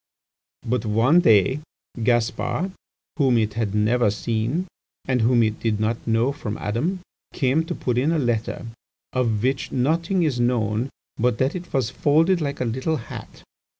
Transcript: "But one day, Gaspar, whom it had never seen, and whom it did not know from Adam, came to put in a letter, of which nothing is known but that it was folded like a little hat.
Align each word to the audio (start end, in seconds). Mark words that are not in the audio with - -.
"But 0.65 0.83
one 0.83 1.19
day, 1.19 1.59
Gaspar, 2.01 2.71
whom 3.17 3.37
it 3.37 3.53
had 3.53 3.75
never 3.75 4.09
seen, 4.09 4.65
and 5.05 5.21
whom 5.21 5.43
it 5.43 5.59
did 5.59 5.79
not 5.79 6.07
know 6.07 6.31
from 6.31 6.57
Adam, 6.57 7.01
came 7.35 7.63
to 7.65 7.75
put 7.75 7.99
in 7.99 8.11
a 8.11 8.17
letter, 8.17 8.65
of 9.13 9.43
which 9.43 9.71
nothing 9.71 10.23
is 10.23 10.39
known 10.39 10.89
but 11.17 11.37
that 11.37 11.53
it 11.53 11.71
was 11.71 11.91
folded 11.91 12.41
like 12.41 12.59
a 12.59 12.65
little 12.65 12.97
hat. 12.97 13.43